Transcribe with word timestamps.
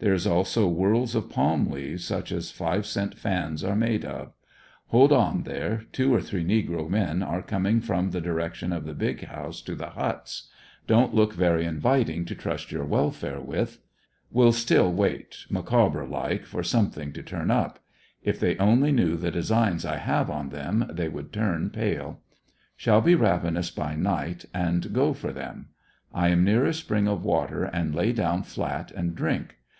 There 0.00 0.12
is 0.12 0.26
also 0.26 0.68
worlds 0.68 1.14
of 1.14 1.30
palm 1.30 1.70
leaves, 1.70 2.04
such 2.04 2.32
as 2.32 2.50
five 2.50 2.84
cent 2.84 3.16
fans 3.16 3.62
are 3.62 3.76
made 3.76 4.04
of. 4.04 4.32
Hold 4.88 5.12
on 5.12 5.44
there, 5.44 5.84
two 5.92 6.12
or 6.12 6.20
three 6.20 6.44
negro 6.44 6.90
men 6.90 7.22
are 7.22 7.40
coming 7.40 7.80
from 7.80 8.10
the 8.10 8.20
direc 8.20 8.54
tion 8.54 8.72
of 8.72 8.84
the 8.84 8.92
big 8.92 9.24
house 9.26 9.62
to 9.62 9.76
the 9.76 9.90
huts. 9.90 10.48
Don't 10.88 11.14
look 11.14 11.32
very 11.32 11.64
inviting 11.64 12.24
to 12.26 12.34
trust 12.34 12.72
your 12.72 12.84
welfare 12.84 13.40
with. 13.40 13.78
Will 14.32 14.50
still 14.52 14.92
wait, 14.92 15.46
McCawber 15.50 16.10
like, 16.10 16.44
for 16.44 16.64
some 16.64 16.90
thing 16.90 17.12
to 17.12 17.22
turn 17.22 17.50
up. 17.52 17.78
If 18.22 18.40
they 18.40 18.58
only 18.58 18.90
knew 18.90 19.16
the 19.16 19.30
designs 19.30 19.84
I 19.86 19.98
have 19.98 20.28
on 20.28 20.48
them, 20.48 20.90
they 20.92 21.08
would 21.08 21.32
turn 21.32 21.70
pale. 21.70 22.18
Shall 22.76 23.00
be 23.00 23.14
ravenous 23.14 23.70
by 23.70 23.94
night 23.94 24.44
and 24.52 24.92
go 24.92 25.14
for 25.14 25.32
them. 25.32 25.68
I 26.12 26.28
am 26.28 26.42
near 26.44 26.66
a 26.66 26.74
spring 26.74 27.06
of 27.06 27.24
water, 27.24 27.62
and 27.62 27.94
lay 27.94 28.12
down 28.12 28.42
flat 28.42 28.90
and 28.90 29.14
drink. 29.14 29.54